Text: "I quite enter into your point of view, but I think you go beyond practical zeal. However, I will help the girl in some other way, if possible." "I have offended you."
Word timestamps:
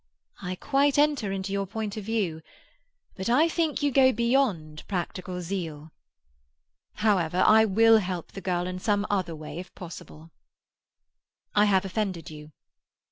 "I 0.41 0.55
quite 0.55 0.97
enter 0.97 1.31
into 1.31 1.51
your 1.53 1.67
point 1.67 1.95
of 1.95 2.03
view, 2.05 2.41
but 3.13 3.29
I 3.29 3.47
think 3.47 3.83
you 3.83 3.91
go 3.91 4.11
beyond 4.11 4.83
practical 4.87 5.41
zeal. 5.43 5.91
However, 7.05 7.43
I 7.45 7.65
will 7.65 7.99
help 7.99 8.31
the 8.31 8.41
girl 8.41 8.65
in 8.65 8.79
some 8.79 9.05
other 9.11 9.35
way, 9.35 9.59
if 9.59 9.71
possible." 9.75 10.31
"I 11.53 11.65
have 11.65 11.85
offended 11.85 12.31
you." 12.31 12.51